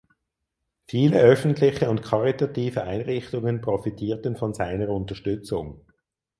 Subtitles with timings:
[0.87, 5.85] Viele öffentliche und karitative Einrichtungen profitierten von seiner Unterstützung.